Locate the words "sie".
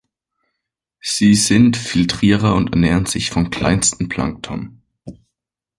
1.03-1.35